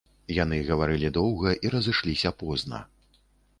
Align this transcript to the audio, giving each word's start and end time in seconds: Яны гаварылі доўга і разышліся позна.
Яны 0.35 0.57
гаварылі 0.69 1.11
доўга 1.19 1.53
і 1.67 1.73
разышліся 1.77 2.35
позна. 2.43 2.83